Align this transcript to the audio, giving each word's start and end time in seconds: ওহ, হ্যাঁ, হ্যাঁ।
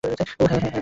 ওহ, 0.03 0.13
হ্যাঁ, 0.51 0.61
হ্যাঁ। 0.63 0.71